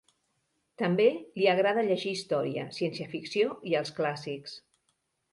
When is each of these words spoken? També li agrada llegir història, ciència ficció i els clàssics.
També 0.81 1.03
li 1.41 1.49
agrada 1.51 1.83
llegir 1.89 2.13
història, 2.19 2.63
ciència 2.77 3.07
ficció 3.11 3.51
i 3.73 3.77
els 3.81 3.93
clàssics. 3.99 4.57